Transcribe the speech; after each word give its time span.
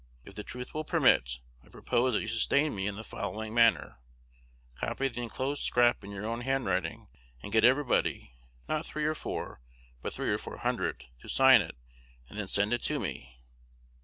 If 0.25 0.33
the 0.33 0.43
truth 0.43 0.73
will 0.73 0.83
permit, 0.83 1.37
I 1.63 1.69
propose 1.69 2.15
that 2.15 2.21
you 2.21 2.27
sustain 2.27 2.73
me 2.73 2.87
in 2.87 2.95
the 2.95 3.03
following 3.03 3.53
manner: 3.53 3.99
copy 4.73 5.07
the 5.09 5.21
enclosed 5.21 5.61
scrap 5.61 6.03
in 6.03 6.09
your 6.09 6.25
own 6.25 6.41
handwriting, 6.41 7.07
and 7.43 7.51
get 7.51 7.63
everybody 7.63 8.31
(not 8.67 8.83
three 8.83 9.05
or 9.05 9.13
four, 9.13 9.61
but 10.01 10.11
three 10.11 10.31
or 10.31 10.39
four 10.39 10.57
hundred) 10.57 11.05
to 11.19 11.29
sign 11.29 11.61
it, 11.61 11.77
and 12.29 12.39
then 12.39 12.47
send 12.47 12.73
it 12.73 12.81
to 12.81 12.99
me. 12.99 13.37